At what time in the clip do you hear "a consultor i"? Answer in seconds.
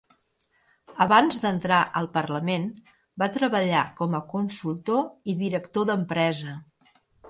4.19-5.41